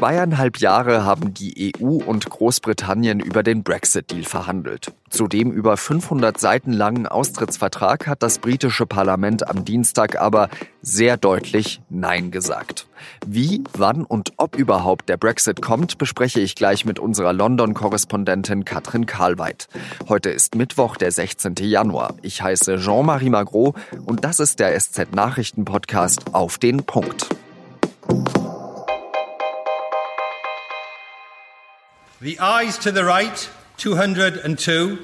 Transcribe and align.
Zweieinhalb 0.00 0.56
Jahre 0.56 1.04
haben 1.04 1.34
die 1.34 1.74
EU 1.78 1.98
und 2.02 2.30
Großbritannien 2.30 3.20
über 3.20 3.42
den 3.42 3.62
Brexit-Deal 3.62 4.24
verhandelt. 4.24 4.94
Zu 5.10 5.28
dem 5.28 5.52
über 5.52 5.76
500 5.76 6.40
Seiten 6.40 6.72
langen 6.72 7.06
Austrittsvertrag 7.06 8.06
hat 8.06 8.22
das 8.22 8.38
britische 8.38 8.86
Parlament 8.86 9.46
am 9.46 9.66
Dienstag 9.66 10.18
aber 10.18 10.48
sehr 10.80 11.18
deutlich 11.18 11.82
Nein 11.90 12.30
gesagt. 12.30 12.86
Wie, 13.26 13.62
wann 13.76 14.06
und 14.06 14.32
ob 14.38 14.56
überhaupt 14.56 15.10
der 15.10 15.18
Brexit 15.18 15.60
kommt, 15.60 15.98
bespreche 15.98 16.40
ich 16.40 16.54
gleich 16.54 16.86
mit 16.86 16.98
unserer 16.98 17.34
London-Korrespondentin 17.34 18.64
Katrin 18.64 19.04
Karlweit. 19.04 19.68
Heute 20.08 20.30
ist 20.30 20.54
Mittwoch, 20.54 20.96
der 20.96 21.12
16. 21.12 21.56
Januar. 21.56 22.14
Ich 22.22 22.40
heiße 22.40 22.78
Jean-Marie 22.78 23.28
Magro 23.28 23.74
und 24.06 24.24
das 24.24 24.40
ist 24.40 24.60
der 24.60 24.80
SZ-Nachrichten-Podcast 24.80 26.34
auf 26.34 26.56
den 26.56 26.84
Punkt. 26.84 27.28
The 32.22 32.38
eyes 32.38 32.78
to 32.80 32.92
the 32.92 33.02
right, 33.02 33.48
202. 33.78 34.98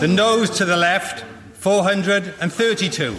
The 0.00 0.08
nose 0.08 0.48
to 0.56 0.64
the 0.64 0.74
left, 0.74 1.26
432. 1.60 3.12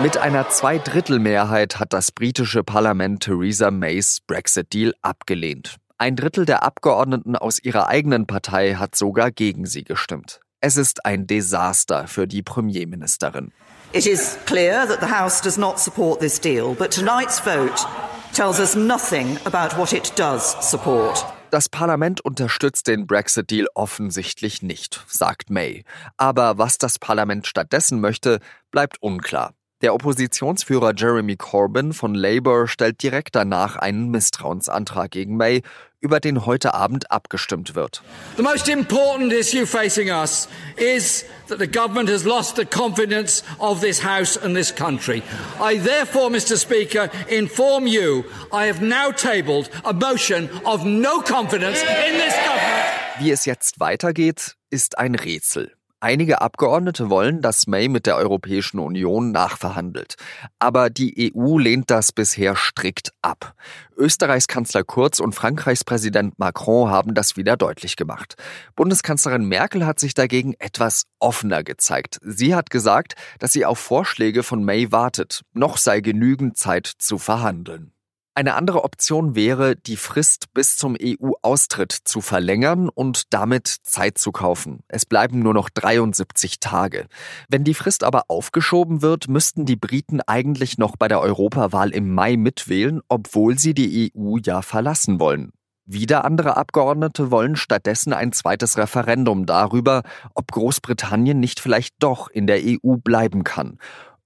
Mit 0.00 0.16
einer 0.16 0.48
Zweidrittelmehrheit 0.48 1.80
hat 1.80 1.92
das 1.92 2.12
britische 2.12 2.62
Parlament 2.62 3.24
Theresa 3.24 3.72
Mays 3.72 4.20
Brexit-Deal 4.28 4.94
abgelehnt. 5.02 5.74
Ein 5.98 6.14
Drittel 6.14 6.44
der 6.44 6.62
Abgeordneten 6.62 7.34
aus 7.34 7.58
ihrer 7.58 7.88
eigenen 7.88 8.28
Partei 8.28 8.74
hat 8.74 8.94
sogar 8.94 9.32
gegen 9.32 9.66
sie 9.66 9.82
gestimmt. 9.82 10.38
Es 10.60 10.76
ist 10.76 11.04
ein 11.04 11.26
Desaster 11.26 12.06
für 12.06 12.28
die 12.28 12.42
Premierministerin. 12.42 13.50
It 13.92 14.06
is 14.06 14.38
clear 14.46 14.86
that 14.86 15.00
the 15.00 15.12
House 15.12 15.40
does 15.40 15.56
not 15.56 15.80
support 15.80 16.20
this 16.20 16.40
deal, 16.40 16.76
but 16.78 16.92
tonight's 16.92 17.40
vote 17.40 17.84
tells 18.34 18.58
us 18.60 18.74
nothing 18.74 19.38
about 19.44 19.78
what 19.78 19.92
it 19.92 20.12
does 20.16 20.56
support. 20.60 21.24
Das 21.50 21.68
Parlament 21.68 22.20
unterstützt 22.20 22.88
den 22.88 23.06
Brexit-Deal 23.06 23.68
offensichtlich 23.74 24.60
nicht, 24.60 25.04
sagt 25.06 25.50
May. 25.50 25.84
Aber 26.16 26.58
was 26.58 26.78
das 26.78 26.98
Parlament 26.98 27.46
stattdessen 27.46 28.00
möchte, 28.00 28.40
bleibt 28.72 29.00
unklar. 29.00 29.54
Der 29.82 29.92
Oppositionsführer 29.92 30.94
Jeremy 30.96 31.36
Corbyn 31.36 31.92
von 31.92 32.14
Labour 32.14 32.68
stellt 32.68 33.02
direkt 33.02 33.34
danach 33.34 33.76
einen 33.76 34.10
Misstrauensantrag 34.10 35.10
gegen 35.10 35.36
May, 35.36 35.62
über 36.00 36.20
den 36.20 36.46
heute 36.46 36.74
Abend 36.74 37.10
abgestimmt 37.10 37.74
wird. 37.74 38.02
The 38.36 38.42
most 38.42 38.68
important 38.68 39.32
issue 39.32 39.66
facing 39.66 40.10
us 40.10 40.48
is 40.76 41.24
that 41.48 41.58
the 41.58 41.66
government 41.66 42.08
has 42.08 42.24
lost 42.24 42.56
the 42.56 42.64
confidence 42.64 43.42
of 43.58 43.80
this 43.80 44.02
House 44.02 44.36
and 44.36 44.54
this 44.54 44.74
country. 44.74 45.22
I 45.60 45.78
therefore, 45.78 46.30
Mr. 46.30 46.56
Speaker, 46.56 47.10
inform 47.28 47.86
you 47.86 48.24
I 48.52 48.66
have 48.66 48.82
now 48.82 49.12
tabled 49.12 49.70
a 49.84 49.92
motion 49.92 50.48
of 50.64 50.84
no 50.84 51.20
confidence 51.20 51.82
in 51.82 52.18
this 52.18 52.34
government. 52.46 52.84
Wie 53.18 53.30
es 53.30 53.44
jetzt 53.44 53.80
weitergeht, 53.80 54.56
ist 54.70 54.98
ein 54.98 55.14
Rätsel. 55.14 55.72
Einige 56.04 56.42
Abgeordnete 56.42 57.08
wollen, 57.08 57.40
dass 57.40 57.66
May 57.66 57.88
mit 57.88 58.04
der 58.04 58.16
Europäischen 58.16 58.78
Union 58.78 59.32
nachverhandelt. 59.32 60.16
Aber 60.58 60.90
die 60.90 61.32
EU 61.34 61.56
lehnt 61.56 61.90
das 61.90 62.12
bisher 62.12 62.56
strikt 62.56 63.14
ab. 63.22 63.54
Österreichs 63.96 64.46
Kanzler 64.46 64.84
Kurz 64.84 65.18
und 65.18 65.34
Frankreichs 65.34 65.82
Präsident 65.82 66.38
Macron 66.38 66.90
haben 66.90 67.14
das 67.14 67.38
wieder 67.38 67.56
deutlich 67.56 67.96
gemacht. 67.96 68.34
Bundeskanzlerin 68.76 69.46
Merkel 69.46 69.86
hat 69.86 69.98
sich 69.98 70.12
dagegen 70.12 70.52
etwas 70.58 71.04
offener 71.20 71.64
gezeigt. 71.64 72.18
Sie 72.22 72.54
hat 72.54 72.68
gesagt, 72.68 73.14
dass 73.38 73.54
sie 73.54 73.64
auf 73.64 73.78
Vorschläge 73.78 74.42
von 74.42 74.62
May 74.62 74.92
wartet. 74.92 75.40
Noch 75.54 75.78
sei 75.78 76.00
genügend 76.00 76.58
Zeit 76.58 76.86
zu 76.86 77.16
verhandeln. 77.16 77.93
Eine 78.36 78.54
andere 78.54 78.82
Option 78.82 79.36
wäre, 79.36 79.76
die 79.76 79.96
Frist 79.96 80.52
bis 80.54 80.76
zum 80.76 80.96
EU-Austritt 81.00 81.92
zu 81.92 82.20
verlängern 82.20 82.88
und 82.88 83.32
damit 83.32 83.68
Zeit 83.68 84.18
zu 84.18 84.32
kaufen. 84.32 84.80
Es 84.88 85.06
bleiben 85.06 85.38
nur 85.38 85.54
noch 85.54 85.70
73 85.70 86.58
Tage. 86.58 87.06
Wenn 87.48 87.62
die 87.62 87.74
Frist 87.74 88.02
aber 88.02 88.24
aufgeschoben 88.26 89.02
wird, 89.02 89.28
müssten 89.28 89.66
die 89.66 89.76
Briten 89.76 90.20
eigentlich 90.20 90.78
noch 90.78 90.96
bei 90.96 91.06
der 91.06 91.20
Europawahl 91.20 91.90
im 91.90 92.12
Mai 92.12 92.36
mitwählen, 92.36 93.02
obwohl 93.08 93.56
sie 93.56 93.72
die 93.72 94.12
EU 94.16 94.38
ja 94.44 94.62
verlassen 94.62 95.20
wollen. 95.20 95.52
Wieder 95.86 96.24
andere 96.24 96.56
Abgeordnete 96.56 97.30
wollen 97.30 97.54
stattdessen 97.54 98.12
ein 98.12 98.32
zweites 98.32 98.78
Referendum 98.78 99.46
darüber, 99.46 100.02
ob 100.34 100.50
Großbritannien 100.50 101.38
nicht 101.38 101.60
vielleicht 101.60 101.94
doch 102.00 102.28
in 102.30 102.48
der 102.48 102.62
EU 102.64 102.96
bleiben 102.96 103.44
kann. 103.44 103.78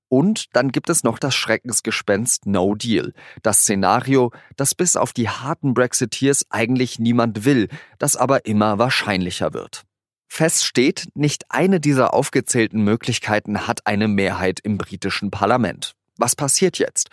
Und 0.08 0.46
dann 0.54 0.72
gibt 0.72 0.88
es 0.88 1.04
noch 1.04 1.18
das 1.18 1.34
Schreckensgespenst 1.34 2.46
No 2.46 2.74
Deal. 2.74 3.12
Das 3.42 3.60
Szenario, 3.60 4.32
das 4.56 4.74
bis 4.74 4.96
auf 4.96 5.12
die 5.12 5.28
harten 5.28 5.74
Brexiteers 5.74 6.46
eigentlich 6.50 6.98
niemand 6.98 7.44
will, 7.44 7.68
das 7.98 8.16
aber 8.16 8.46
immer 8.46 8.78
wahrscheinlicher 8.78 9.52
wird. 9.52 9.82
Fest 10.28 10.64
steht, 10.64 11.08
nicht 11.14 11.46
eine 11.48 11.80
dieser 11.80 12.14
aufgezählten 12.14 12.82
Möglichkeiten 12.82 13.66
hat 13.66 13.86
eine 13.86 14.08
Mehrheit 14.08 14.60
im 14.60 14.78
britischen 14.78 15.30
Parlament. 15.30 15.94
Was 16.16 16.36
passiert 16.36 16.78
jetzt? 16.78 17.08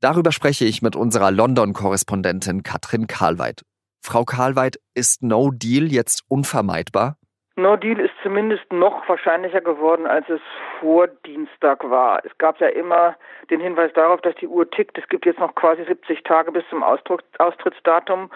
Darüber 0.00 0.32
spreche 0.32 0.64
ich 0.64 0.80
mit 0.80 0.96
unserer 0.96 1.30
London-Korrespondentin 1.30 2.62
Katrin 2.62 3.06
Karlweit. 3.06 3.64
Frau 4.00 4.24
Karlweit, 4.24 4.80
ist 4.94 5.22
No 5.22 5.50
Deal 5.50 5.92
jetzt 5.92 6.22
unvermeidbar? 6.28 7.18
No 7.60 7.76
Deal 7.76 8.00
ist 8.00 8.14
zumindest 8.22 8.72
noch 8.72 9.08
wahrscheinlicher 9.08 9.60
geworden, 9.60 10.06
als 10.06 10.28
es 10.28 10.40
vor 10.80 11.08
Dienstag 11.26 11.88
war. 11.88 12.24
Es 12.24 12.36
gab 12.38 12.58
ja 12.60 12.68
immer 12.68 13.16
den 13.50 13.60
Hinweis 13.60 13.92
darauf, 13.92 14.20
dass 14.22 14.34
die 14.36 14.48
Uhr 14.48 14.68
tickt. 14.70 14.96
Es 14.98 15.08
gibt 15.08 15.26
jetzt 15.26 15.40
noch 15.40 15.54
quasi 15.54 15.84
70 15.84 16.22
Tage 16.24 16.52
bis 16.52 16.64
zum 16.70 16.82
Austrittsdatum. 16.82 18.30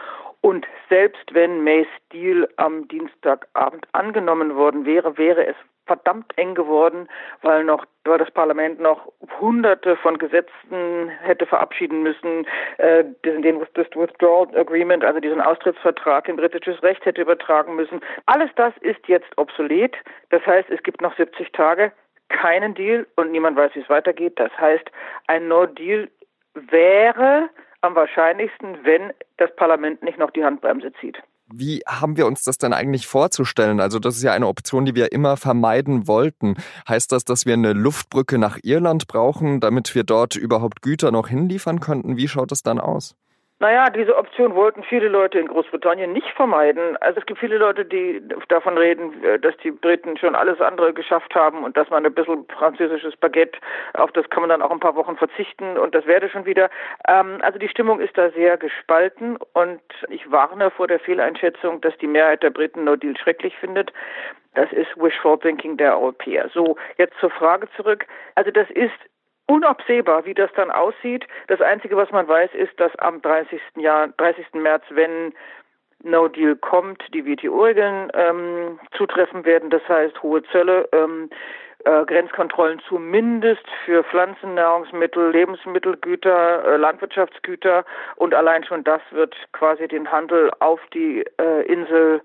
Und 0.45 0.67
selbst 0.91 1.33
wenn 1.33 1.65
Mays 1.65 1.87
Deal 2.13 2.47
am 2.57 2.87
Dienstagabend 2.89 3.89
angenommen 3.93 4.57
worden 4.57 4.85
wäre, 4.85 5.17
wäre 5.17 5.47
es 5.47 5.57
verdammt 5.87 6.37
eng 6.37 6.55
geworden, 6.55 7.09
weil 7.41 7.65
noch 7.65 7.87
weil 8.05 8.19
das 8.19 8.31
Parlament 8.31 8.79
noch 8.79 9.11
hunderte 9.41 9.97
von 9.97 10.19
Gesetzen 10.19 11.09
hätte 11.23 11.47
verabschieden 11.47 12.03
müssen, 12.03 12.47
äh, 12.77 13.05
den, 13.25 13.41
den 13.41 13.67
das 13.73 13.87
Withdrawal 13.95 14.55
Agreement, 14.55 15.03
also 15.03 15.19
diesen 15.19 15.41
Austrittsvertrag 15.41 16.29
in 16.29 16.37
britisches 16.37 16.83
Recht 16.83 17.03
hätte 17.07 17.23
übertragen 17.23 17.75
müssen. 17.75 18.03
Alles 18.27 18.51
das 18.57 18.75
ist 18.83 19.01
jetzt 19.09 19.39
obsolet. 19.39 19.97
Das 20.29 20.45
heißt, 20.45 20.69
es 20.69 20.83
gibt 20.83 21.01
noch 21.01 21.17
70 21.17 21.53
Tage 21.53 21.91
keinen 22.29 22.75
Deal 22.75 23.07
und 23.17 23.33
niemand 23.33 23.57
weiß, 23.57 23.75
wie 23.77 23.81
es 23.81 23.89
weitergeht. 23.89 24.39
Das 24.39 24.53
heißt, 24.59 24.91
ein 25.27 25.49
No-Deal 25.49 26.11
wäre 26.53 27.49
am 27.85 27.95
wahrscheinlichsten, 27.95 28.79
wenn 28.85 29.13
das 29.37 29.55
Parlament 29.57 30.03
nicht 30.03 30.19
noch 30.19 30.31
die 30.31 30.45
Handbremse 30.45 30.93
zieht. 31.01 31.19
Wie 31.53 31.83
haben 31.87 32.17
wir 32.17 32.27
uns 32.27 32.43
das 32.43 32.57
denn 32.57 32.73
eigentlich 32.73 33.07
vorzustellen? 33.07 33.79
Also 33.79 33.99
das 33.99 34.17
ist 34.17 34.23
ja 34.23 34.33
eine 34.33 34.49
Option, 34.49 34.87
die 34.87 34.95
wir 34.95 35.13
immer 35.13 35.37
vermeiden 35.37 36.09
wollten. 36.09 36.57
Heißt 36.89 37.13
das, 37.13 37.25
dass 37.25 37.45
wir 37.45 37.53
eine 37.53 37.75
Luftbrücke 37.75 38.39
nach 38.39 38.59
Irland 38.63 39.07
brauchen, 39.07 39.61
damit 39.61 39.95
wir 39.95 40.05
dort 40.05 40.37
überhaupt 40.37 40.81
Güter 40.81 41.13
noch 41.13 41.29
hinliefern 41.29 41.81
könnten? 41.81 42.17
Wie 42.17 42.29
schaut 42.29 42.51
es 42.51 42.63
dann 42.63 42.81
aus? 42.81 43.15
Naja, 43.65 43.89
diese 43.89 44.19
Option 44.19 44.55
wollten 44.55 44.83
viele 44.83 45.09
Leute 45.09 45.39
in 45.39 45.49
Großbritannien 45.49 46.13
nicht 46.13 46.29
vermeiden. 46.37 46.99
Also 46.99 47.21
es 47.21 47.25
gibt 47.25 47.41
viele 47.41 47.57
Leute, 47.57 47.87
die 47.87 48.21
davon 48.49 48.77
reden, 48.77 49.25
äh, 49.25 49.39
dass 49.39 49.57
die 49.57 49.71
Briten 49.71 50.19
schon 50.19 50.35
alles 50.35 50.61
andere 50.61 50.93
geschafft 50.93 51.35
haben 51.35 51.65
und 51.65 51.75
dass 51.75 51.89
man 51.89 52.05
ein 52.05 52.13
bisschen 52.13 52.45
französisches 52.59 53.17
Baguette, 53.17 53.59
auf 53.95 54.13
das 54.13 54.29
kann 54.29 54.43
man 54.43 54.51
dann 54.51 54.61
auch 54.61 54.71
ein 54.71 54.81
paar 54.81 54.97
Wochen 54.97 55.17
verzichten 55.17 55.79
und 55.79 55.95
das 55.95 56.05
werde 56.05 56.29
schon 56.29 56.45
wieder. 56.45 56.69
Ähm, 57.09 57.39
also 57.41 57.59
die 57.59 57.71
Stimmung 57.71 58.01
ist 58.01 58.19
da 58.19 58.29
sehr 58.33 58.59
gespalten 58.59 59.39
und 59.55 59.81
ich 60.11 60.31
warne 60.31 60.71
vor 60.71 60.87
der 60.87 61.01
Fehleinschätzung, 61.01 61.81
dass 61.81 61.97
die 61.97 62.07
Mehrheit 62.07 62.43
der 62.43 62.51
Briten 62.51 62.85
No 62.85 62.97
Deal 62.97 63.17
schrecklich 63.17 63.57
findet. 63.57 63.95
Das 64.57 64.71
ist 64.73 64.95
Wishful 64.97 65.39
Thinking 65.39 65.79
der 65.79 65.99
Europäer. 65.99 66.51
So, 66.53 66.77
jetzt 66.99 67.19
zur 67.19 67.31
Frage 67.31 67.67
zurück. 67.79 68.05
Also 68.35 68.51
das 68.51 68.69
ist 68.73 68.93
unabsehbar, 69.47 70.25
wie 70.25 70.35
das 70.35 70.51
dann 70.57 70.71
aussieht. 70.71 71.27
Das 71.49 71.61
Einzige, 71.61 71.97
was 71.97 72.11
man 72.11 72.27
weiß, 72.27 72.51
ist, 72.55 72.79
dass 72.81 72.95
am 72.97 73.21
30. 73.23 73.61
Jahr, 73.77 74.09
30. 74.17 74.55
März, 74.55 74.85
wenn 74.91 75.35
No 76.03 76.29
Deal 76.29 76.57
kommt, 76.57 77.03
die 77.15 77.25
WTO-Regeln 77.27 78.11
ähm, 78.15 78.79
zutreffen 78.97 79.45
werden. 79.45 79.71
Das 79.71 79.87
heißt, 79.89 80.23
hohe 80.23 80.43
Zölle, 80.45 80.89
ähm, 80.93 81.31
äh, 81.85 82.05
Grenzkontrollen 82.05 82.81
zumindest 82.89 83.65
für 83.85 84.05
Pflanzen, 84.05 84.55
Nahrungsmittel, 84.55 85.31
Lebensmittelgüter, 85.31 86.65
äh, 86.65 86.77
Landwirtschaftsgüter. 86.77 87.85
Und 88.17 88.35
allein 88.35 88.65
schon 88.65 88.85
das 88.85 89.01
wird 89.11 89.35
quasi 89.53 89.89
den 89.89 90.11
Handel 90.11 90.51
auf 90.61 90.81
die 90.93 91.25
äh, 91.41 91.63
Insel 91.67 92.23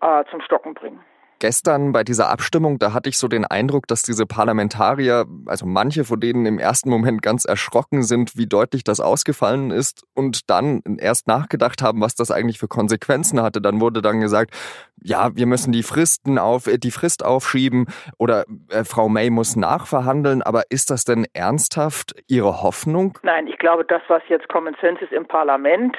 äh, 0.00 0.24
zum 0.30 0.40
Stocken 0.40 0.74
bringen 0.74 1.00
gestern 1.44 1.92
bei 1.92 2.04
dieser 2.04 2.30
Abstimmung, 2.30 2.78
da 2.78 2.94
hatte 2.94 3.10
ich 3.10 3.18
so 3.18 3.28
den 3.28 3.44
Eindruck, 3.44 3.86
dass 3.86 4.00
diese 4.00 4.24
Parlamentarier, 4.24 5.26
also 5.44 5.66
manche 5.66 6.04
von 6.04 6.18
denen 6.18 6.46
im 6.46 6.58
ersten 6.58 6.88
Moment 6.88 7.20
ganz 7.20 7.44
erschrocken 7.44 8.02
sind, 8.02 8.38
wie 8.38 8.46
deutlich 8.46 8.82
das 8.82 8.98
ausgefallen 8.98 9.70
ist 9.70 10.04
und 10.14 10.48
dann 10.48 10.80
erst 10.98 11.28
nachgedacht 11.28 11.82
haben, 11.82 12.00
was 12.00 12.14
das 12.14 12.30
eigentlich 12.30 12.58
für 12.58 12.66
Konsequenzen 12.66 13.42
hatte. 13.42 13.60
Dann 13.60 13.82
wurde 13.82 14.00
dann 14.00 14.20
gesagt, 14.20 14.54
ja, 15.02 15.36
wir 15.36 15.44
müssen 15.44 15.70
die 15.70 15.82
Fristen 15.82 16.38
auf, 16.38 16.64
die 16.64 16.90
Frist 16.90 17.22
aufschieben 17.22 17.88
oder 18.16 18.46
äh, 18.70 18.84
Frau 18.84 19.10
May 19.10 19.28
muss 19.28 19.54
nachverhandeln. 19.54 20.40
Aber 20.40 20.62
ist 20.70 20.90
das 20.90 21.04
denn 21.04 21.26
ernsthaft 21.34 22.14
Ihre 22.26 22.62
Hoffnung? 22.62 23.18
Nein, 23.22 23.48
ich 23.48 23.58
glaube, 23.58 23.84
das, 23.84 24.00
was 24.08 24.22
jetzt 24.28 24.48
Common 24.48 24.76
Sense 24.80 25.04
ist 25.04 25.12
im 25.12 25.26
Parlament, 25.26 25.94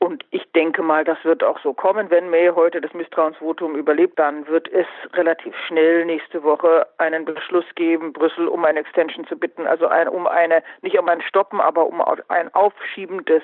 und 0.00 0.24
ich 0.30 0.44
denke 0.52 0.82
mal, 0.82 1.04
das 1.04 1.18
wird 1.24 1.42
auch 1.42 1.58
so 1.60 1.72
kommen, 1.72 2.10
wenn 2.10 2.30
May 2.30 2.50
heute 2.54 2.80
das 2.80 2.94
Misstrauensvotum 2.94 3.74
überlebt, 3.74 4.18
dann 4.18 4.46
wird 4.46 4.68
es 4.72 4.86
relativ 5.12 5.54
schnell 5.66 6.04
nächste 6.04 6.42
Woche 6.42 6.86
einen 6.98 7.24
Beschluss 7.24 7.64
geben, 7.74 8.12
Brüssel 8.12 8.48
um 8.48 8.64
eine 8.64 8.80
Extension 8.80 9.26
zu 9.26 9.36
bitten, 9.36 9.66
also 9.66 9.86
ein, 9.86 10.08
um 10.08 10.26
eine, 10.26 10.62
nicht 10.82 10.98
um 10.98 11.08
ein 11.08 11.22
Stoppen, 11.22 11.60
aber 11.60 11.86
um 11.86 12.02
ein 12.28 12.54
Aufschieben 12.54 13.24
des 13.24 13.42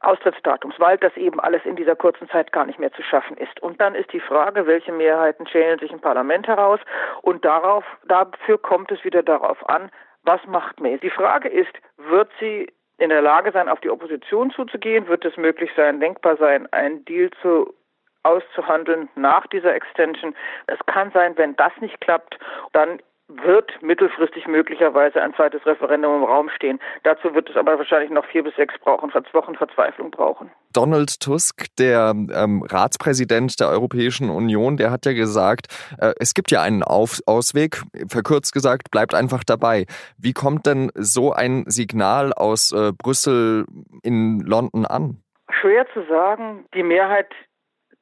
Austrittsdatums, 0.00 0.74
weil 0.78 0.98
das 0.98 1.16
eben 1.16 1.40
alles 1.40 1.64
in 1.64 1.76
dieser 1.76 1.96
kurzen 1.96 2.28
Zeit 2.28 2.52
gar 2.52 2.66
nicht 2.66 2.78
mehr 2.78 2.92
zu 2.92 3.02
schaffen 3.02 3.36
ist. 3.36 3.60
Und 3.60 3.80
dann 3.80 3.94
ist 3.94 4.12
die 4.12 4.20
Frage, 4.20 4.66
welche 4.66 4.92
Mehrheiten 4.92 5.46
schälen 5.46 5.78
sich 5.78 5.92
im 5.92 6.00
Parlament 6.00 6.46
heraus 6.46 6.80
und 7.22 7.44
darauf, 7.44 7.84
dafür 8.04 8.58
kommt 8.58 8.90
es 8.92 9.04
wieder 9.04 9.22
darauf 9.22 9.68
an, 9.68 9.90
was 10.22 10.44
macht 10.46 10.80
May? 10.80 10.98
Die 10.98 11.10
Frage 11.10 11.48
ist, 11.48 11.72
wird 11.96 12.30
sie 12.38 12.70
in 12.98 13.08
der 13.08 13.22
Lage 13.22 13.50
sein, 13.52 13.68
auf 13.68 13.80
die 13.80 13.90
Opposition 13.90 14.50
zuzugehen? 14.50 15.08
Wird 15.08 15.24
es 15.24 15.36
möglich 15.36 15.70
sein, 15.74 16.00
denkbar 16.00 16.36
sein, 16.36 16.70
einen 16.72 17.04
Deal 17.06 17.30
zu 17.40 17.74
auszuhandeln 18.22 19.08
nach 19.14 19.46
dieser 19.46 19.74
Extension. 19.74 20.34
Es 20.66 20.78
kann 20.86 21.10
sein, 21.12 21.36
wenn 21.36 21.56
das 21.56 21.72
nicht 21.80 22.00
klappt, 22.00 22.38
dann 22.72 23.00
wird 23.44 23.70
mittelfristig 23.82 24.46
möglicherweise 24.46 25.22
ein 25.22 25.34
zweites 25.34 25.64
Referendum 25.66 26.16
im 26.16 26.24
Raum 26.24 26.50
stehen. 26.50 26.80
Dazu 27.04 27.34
wird 27.34 27.48
es 27.48 27.56
aber 27.56 27.78
wahrscheinlich 27.78 28.10
noch 28.10 28.24
vier 28.26 28.42
bis 28.42 28.54
sechs 28.56 28.74
Wochen 28.84 29.10
Verzweiflung 29.10 30.10
brauchen. 30.10 30.50
Donald 30.72 31.20
Tusk, 31.20 31.66
der 31.78 32.12
ähm, 32.14 32.64
Ratspräsident 32.68 33.58
der 33.60 33.68
Europäischen 33.68 34.30
Union, 34.30 34.76
der 34.76 34.90
hat 34.90 35.06
ja 35.06 35.12
gesagt, 35.12 35.66
äh, 35.98 36.12
es 36.18 36.34
gibt 36.34 36.50
ja 36.50 36.62
einen 36.62 36.82
Auf 36.82 37.20
Ausweg, 37.26 37.82
verkürzt 38.08 38.52
gesagt, 38.52 38.90
bleibt 38.90 39.14
einfach 39.14 39.44
dabei. 39.44 39.86
Wie 40.18 40.32
kommt 40.32 40.66
denn 40.66 40.90
so 40.94 41.32
ein 41.32 41.64
Signal 41.66 42.32
aus 42.32 42.72
äh, 42.72 42.92
Brüssel 42.96 43.66
in 44.02 44.40
London 44.40 44.86
an? 44.86 45.22
Schwer 45.60 45.86
zu 45.92 46.02
sagen. 46.08 46.64
Die 46.74 46.82
Mehrheit 46.82 47.28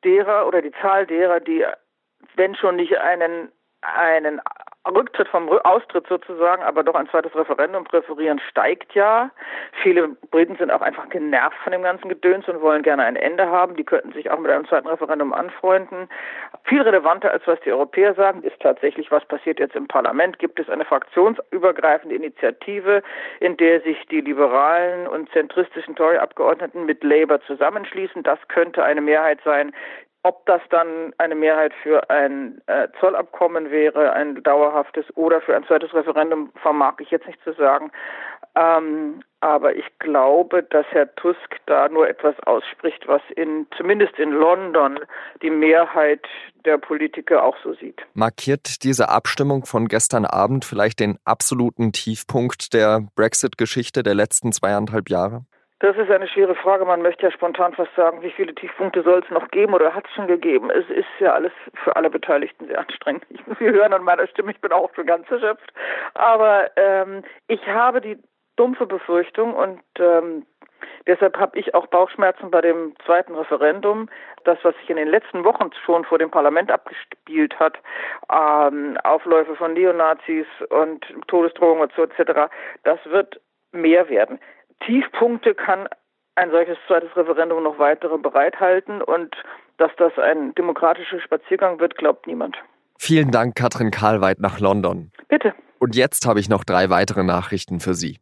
derer 0.04 0.46
oder 0.46 0.62
die 0.62 0.72
Zahl 0.80 1.06
derer, 1.06 1.40
die, 1.40 1.64
wenn 2.34 2.54
schon 2.54 2.76
nicht 2.76 2.96
einen, 2.98 3.52
einen 3.80 4.40
Rücktritt 4.88 5.28
vom 5.28 5.48
Austritt 5.48 6.06
sozusagen, 6.08 6.62
aber 6.62 6.82
doch 6.82 6.94
ein 6.94 7.08
zweites 7.08 7.34
Referendum 7.34 7.84
präferieren, 7.84 8.40
steigt 8.50 8.94
ja. 8.94 9.30
Viele 9.82 10.08
Briten 10.30 10.56
sind 10.56 10.70
auch 10.70 10.80
einfach 10.80 11.08
genervt 11.08 11.56
von 11.62 11.72
dem 11.72 11.82
ganzen 11.82 12.08
Gedöns 12.08 12.48
und 12.48 12.60
wollen 12.60 12.82
gerne 12.82 13.04
ein 13.04 13.16
Ende 13.16 13.48
haben. 13.48 13.76
Die 13.76 13.84
könnten 13.84 14.12
sich 14.12 14.30
auch 14.30 14.38
mit 14.38 14.50
einem 14.50 14.66
zweiten 14.66 14.88
Referendum 14.88 15.32
anfreunden. 15.32 16.08
Viel 16.64 16.82
relevanter 16.82 17.30
als 17.30 17.46
was 17.46 17.60
die 17.60 17.72
Europäer 17.72 18.14
sagen, 18.14 18.42
ist 18.42 18.60
tatsächlich, 18.60 19.10
was 19.10 19.24
passiert 19.24 19.58
jetzt 19.58 19.76
im 19.76 19.88
Parlament. 19.88 20.38
Gibt 20.38 20.58
es 20.60 20.68
eine 20.68 20.84
fraktionsübergreifende 20.84 22.14
Initiative, 22.14 23.02
in 23.40 23.56
der 23.56 23.80
sich 23.82 24.06
die 24.06 24.20
liberalen 24.20 25.06
und 25.06 25.30
zentristischen 25.32 25.96
Tory-Abgeordneten 25.96 26.86
mit 26.86 27.02
Labour 27.04 27.40
zusammenschließen? 27.42 28.22
Das 28.22 28.38
könnte 28.48 28.84
eine 28.84 29.00
Mehrheit 29.00 29.40
sein, 29.44 29.72
ob 30.22 30.44
das 30.46 30.60
dann 30.70 31.12
eine 31.18 31.34
Mehrheit 31.34 31.72
für 31.82 32.10
ein 32.10 32.60
äh, 32.66 32.88
Zollabkommen 33.00 33.70
wäre, 33.70 34.12
ein 34.12 34.42
dauerhaftes 34.42 35.04
oder 35.16 35.40
für 35.40 35.54
ein 35.56 35.64
zweites 35.66 35.94
Referendum, 35.94 36.52
vermag 36.60 36.94
ich 36.98 37.10
jetzt 37.10 37.26
nicht 37.26 37.42
zu 37.44 37.52
sagen. 37.52 37.90
Ähm, 38.54 39.22
aber 39.40 39.76
ich 39.76 39.84
glaube, 40.00 40.64
dass 40.64 40.84
Herr 40.90 41.14
Tusk 41.14 41.56
da 41.66 41.88
nur 41.88 42.08
etwas 42.08 42.34
ausspricht, 42.40 43.06
was 43.06 43.22
in, 43.36 43.68
zumindest 43.76 44.18
in 44.18 44.32
London 44.32 44.98
die 45.42 45.50
Mehrheit 45.50 46.26
der 46.64 46.78
Politiker 46.78 47.44
auch 47.44 47.56
so 47.62 47.74
sieht. 47.74 48.02
Markiert 48.14 48.82
diese 48.82 49.10
Abstimmung 49.10 49.64
von 49.64 49.86
gestern 49.86 50.26
Abend 50.26 50.64
vielleicht 50.64 50.98
den 50.98 51.18
absoluten 51.24 51.92
Tiefpunkt 51.92 52.74
der 52.74 53.06
Brexit-Geschichte 53.14 54.02
der 54.02 54.14
letzten 54.14 54.50
zweieinhalb 54.50 55.08
Jahre? 55.08 55.44
Das 55.80 55.96
ist 55.96 56.10
eine 56.10 56.26
schwere 56.26 56.56
Frage. 56.56 56.84
Man 56.84 57.02
möchte 57.02 57.26
ja 57.26 57.30
spontan 57.30 57.72
fast 57.72 57.94
sagen, 57.94 58.22
wie 58.22 58.32
viele 58.32 58.54
Tiefpunkte 58.54 59.02
soll 59.02 59.20
es 59.24 59.30
noch 59.30 59.48
geben 59.50 59.74
oder 59.74 59.94
hat 59.94 60.06
es 60.06 60.14
schon 60.14 60.26
gegeben? 60.26 60.70
Es 60.70 60.88
ist 60.90 61.06
ja 61.20 61.34
alles 61.34 61.52
für 61.84 61.94
alle 61.94 62.10
Beteiligten 62.10 62.66
sehr 62.66 62.80
anstrengend. 62.80 63.24
Ich 63.30 63.46
muss 63.46 63.58
Sie 63.58 63.70
hören 63.70 63.92
an 63.92 64.02
meiner 64.02 64.26
Stimme, 64.26 64.50
ich 64.50 64.60
bin 64.60 64.72
auch 64.72 64.92
schon 64.94 65.06
ganz 65.06 65.30
erschöpft. 65.30 65.72
Aber 66.14 66.70
ähm, 66.76 67.22
ich 67.46 67.64
habe 67.68 68.00
die 68.00 68.18
dumpfe 68.56 68.86
Befürchtung 68.86 69.54
und 69.54 69.80
ähm, 69.98 70.44
Deshalb 71.06 71.38
habe 71.38 71.58
ich 71.58 71.74
auch 71.74 71.86
Bauchschmerzen 71.86 72.50
bei 72.50 72.60
dem 72.60 72.94
zweiten 73.06 73.34
Referendum. 73.34 74.10
Das, 74.44 74.58
was 74.62 74.76
sich 74.76 74.90
in 74.90 74.96
den 74.96 75.08
letzten 75.08 75.42
Wochen 75.42 75.70
schon 75.84 76.04
vor 76.04 76.18
dem 76.18 76.30
Parlament 76.30 76.70
abgespielt 76.70 77.58
hat, 77.58 77.78
ähm, 78.30 78.98
Aufläufe 79.04 79.56
von 79.56 79.72
Neonazis 79.72 80.46
und 80.68 81.06
Todesdrohungen 81.26 81.82
und 81.82 81.92
so 81.96 82.02
etc., 82.02 82.50
das 82.84 82.98
wird 83.06 83.40
mehr 83.72 84.08
werden. 84.10 84.38
Tiefpunkte 84.84 85.54
kann 85.54 85.88
ein 86.34 86.50
solches 86.50 86.78
zweites 86.86 87.14
Referendum 87.16 87.62
noch 87.62 87.78
weitere 87.78 88.16
bereithalten 88.16 89.02
und 89.02 89.34
dass 89.76 89.90
das 89.96 90.12
ein 90.18 90.54
demokratischer 90.54 91.20
Spaziergang 91.20 91.80
wird, 91.80 91.96
glaubt 91.96 92.26
niemand. 92.26 92.56
Vielen 92.98 93.30
Dank, 93.30 93.54
Katrin 93.54 93.90
Karlweit 93.90 94.40
nach 94.40 94.60
London. 94.60 95.12
Bitte. 95.28 95.54
Und 95.78 95.94
jetzt 95.94 96.26
habe 96.26 96.40
ich 96.40 96.48
noch 96.48 96.64
drei 96.64 96.90
weitere 96.90 97.22
Nachrichten 97.22 97.80
für 97.80 97.94
Sie. 97.94 98.18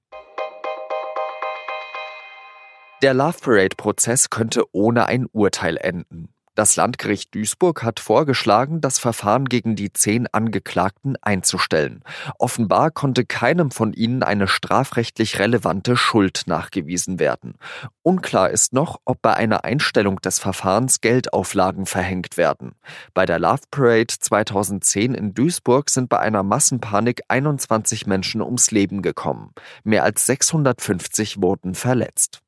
Der 3.03 3.15
Love 3.15 3.39
Parade-Prozess 3.43 4.31
könnte 4.31 4.65
ohne 4.73 5.07
ein 5.07 5.27
Urteil 5.33 5.77
enden. 5.77 6.35
Das 6.57 6.75
Landgericht 6.75 7.35
Duisburg 7.35 7.83
hat 7.83 8.01
vorgeschlagen, 8.01 8.81
das 8.81 8.99
Verfahren 8.99 9.45
gegen 9.45 9.77
die 9.77 9.93
zehn 9.93 10.27
Angeklagten 10.27 11.17
einzustellen. 11.21 12.03
Offenbar 12.39 12.91
konnte 12.91 13.27
keinem 13.27 13.71
von 13.71 13.93
ihnen 13.93 14.23
eine 14.23 14.49
strafrechtlich 14.49 15.39
relevante 15.39 15.99
Schuld 15.99 16.45
nachgewiesen 16.47 17.21
werden. 17.21 17.57
Unklar 18.03 18.49
ist 18.49 18.73
noch, 18.73 19.01
ob 19.05 19.21
bei 19.21 19.35
einer 19.35 19.65
Einstellung 19.65 20.19
des 20.23 20.39
Verfahrens 20.39 21.03
Geldauflagen 21.03 21.85
verhängt 21.85 22.39
werden. 22.39 22.73
Bei 23.13 23.27
der 23.27 23.39
Love 23.39 23.65
Parade 23.71 24.15
2010 24.19 25.13
in 25.13 25.35
Duisburg 25.35 25.91
sind 25.91 26.09
bei 26.09 26.21
einer 26.21 26.43
Massenpanik 26.43 27.21
21 27.29 28.07
Menschen 28.07 28.41
ums 28.41 28.71
Leben 28.71 29.03
gekommen. 29.03 29.53
Mehr 29.85 30.05
als 30.05 30.25
650 30.25 31.43
wurden 31.43 31.75
verletzt. 31.75 32.41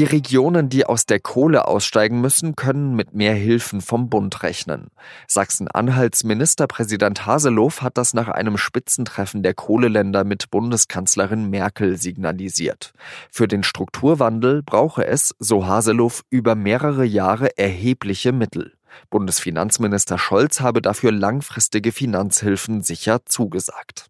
Die 0.00 0.06
Regionen, 0.06 0.70
die 0.70 0.86
aus 0.86 1.04
der 1.04 1.20
Kohle 1.20 1.68
aussteigen 1.68 2.22
müssen, 2.22 2.56
können 2.56 2.96
mit 2.96 3.12
mehr 3.12 3.34
Hilfen 3.34 3.82
vom 3.82 4.08
Bund 4.08 4.42
rechnen. 4.42 4.86
Sachsen-Anhalts 5.28 6.24
Ministerpräsident 6.24 7.26
Haseloff 7.26 7.82
hat 7.82 7.98
das 7.98 8.14
nach 8.14 8.28
einem 8.28 8.56
Spitzentreffen 8.56 9.42
der 9.42 9.52
Kohleländer 9.52 10.24
mit 10.24 10.50
Bundeskanzlerin 10.50 11.50
Merkel 11.50 11.98
signalisiert. 11.98 12.94
Für 13.30 13.46
den 13.46 13.62
Strukturwandel 13.62 14.62
brauche 14.62 15.06
es, 15.06 15.34
so 15.38 15.66
Haseloff, 15.66 16.22
über 16.30 16.54
mehrere 16.54 17.04
Jahre 17.04 17.58
erhebliche 17.58 18.32
Mittel. 18.32 18.72
Bundesfinanzminister 19.10 20.16
Scholz 20.16 20.60
habe 20.60 20.80
dafür 20.80 21.12
langfristige 21.12 21.92
Finanzhilfen 21.92 22.80
sicher 22.80 23.26
zugesagt. 23.26 24.09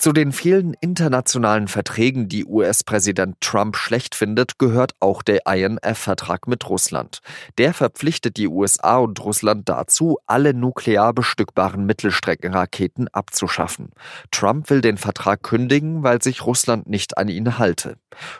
Zu 0.00 0.14
den 0.14 0.32
vielen 0.32 0.72
internationalen 0.80 1.68
Verträgen, 1.68 2.26
die 2.26 2.46
US-Präsident 2.46 3.38
Trump 3.42 3.76
schlecht 3.76 4.14
findet, 4.14 4.58
gehört 4.58 4.94
auch 4.98 5.20
der 5.20 5.44
INF-Vertrag 5.46 6.48
mit 6.48 6.66
Russland. 6.70 7.18
Der 7.58 7.74
verpflichtet 7.74 8.38
die 8.38 8.48
USA 8.48 8.96
und 8.96 9.22
Russland 9.22 9.68
dazu, 9.68 10.16
alle 10.26 10.54
nuklear 10.54 11.12
bestückbaren 11.12 11.84
Mittelstreckenraketen 11.84 13.08
abzuschaffen. 13.08 13.90
Trump 14.30 14.70
will 14.70 14.80
den 14.80 14.96
Vertrag 14.96 15.42
kündigen, 15.42 16.02
weil 16.02 16.22
sich 16.22 16.46
Russland 16.46 16.88
nicht 16.88 17.18
an 17.18 17.28
ihn 17.28 17.58
halte. 17.58 17.98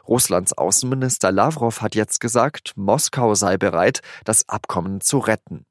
Russlands 0.09 0.55
Außenminister 0.57 1.31
Lavrov 1.31 1.83
hat 1.83 1.95
jetzt 1.95 2.21
gesagt, 2.21 2.73
Moskau 2.77 3.35
sei 3.35 3.59
bereit, 3.59 4.01
das 4.25 4.49
Abkommen 4.49 5.03
zu 5.03 5.19
retten. 5.19 5.67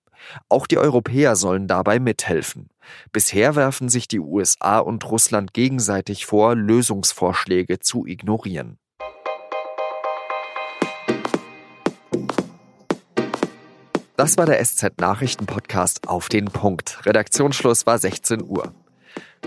Auch 0.47 0.67
die 0.67 0.77
Europäer 0.77 1.35
sollen 1.35 1.67
dabei 1.67 1.99
mithelfen. 1.99 2.69
Bisher 3.11 3.55
werfen 3.55 3.89
sich 3.89 4.07
die 4.07 4.19
USA 4.19 4.79
und 4.79 5.09
Russland 5.09 5.53
gegenseitig 5.53 6.25
vor, 6.25 6.55
Lösungsvorschläge 6.55 7.79
zu 7.79 8.05
ignorieren. 8.05 8.77
Das 14.19 14.37
war 14.37 14.45
der 14.45 14.61
SZ-Nachrichten-Podcast 14.61 16.09
auf 16.09 16.27
den 16.27 16.45
Punkt. 16.45 16.99
Redaktionsschluss 17.05 17.85
war 17.85 17.97
16 17.97 18.43
Uhr. 18.43 18.73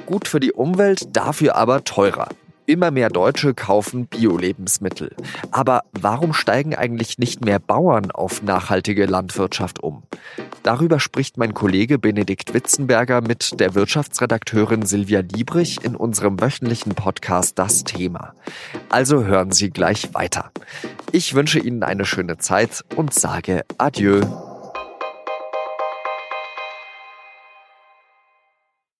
Gut 0.07 0.27
für 0.27 0.41
die 0.41 0.53
Umwelt, 0.53 1.15
dafür 1.15 1.57
aber 1.57 1.85
teurer. 1.85 2.29
Immer 2.73 2.91
mehr 2.91 3.11
Deutsche 3.11 3.53
kaufen 3.53 4.07
Bio-Lebensmittel. 4.07 5.15
Aber 5.51 5.83
warum 5.93 6.33
steigen 6.33 6.75
eigentlich 6.75 7.19
nicht 7.19 7.45
mehr 7.45 7.59
Bauern 7.59 8.11
auf 8.11 8.43
nachhaltige 8.43 9.05
Landwirtschaft 9.05 9.83
um? 9.83 10.05
Darüber 10.63 10.99
spricht 10.99 11.37
mein 11.37 11.53
Kollege 11.53 11.99
Benedikt 11.99 12.55
Witzenberger 12.55 13.21
mit 13.21 13.61
der 13.61 13.75
Wirtschaftsredakteurin 13.75 14.87
Silvia 14.87 15.21
Liebrich 15.21 15.85
in 15.85 15.97
unserem 15.97 16.41
wöchentlichen 16.41 16.95
Podcast 16.95 17.59
Das 17.59 17.85
Thema. 17.85 18.33
Also 18.89 19.23
hören 19.27 19.53
Sie 19.53 19.69
gleich 19.69 20.15
weiter. 20.15 20.51
Ich 21.11 21.35
wünsche 21.35 21.59
Ihnen 21.59 21.83
eine 21.83 22.07
schöne 22.07 22.39
Zeit 22.39 22.87
und 22.97 23.13
sage 23.13 23.67
Adieu. 23.77 24.23